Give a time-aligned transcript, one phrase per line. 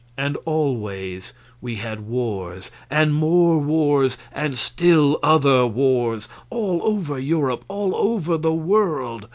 [0.17, 1.31] And always
[1.61, 8.35] we had wars, and more wars, and still other wars all over Europe, all over
[8.35, 9.27] the world.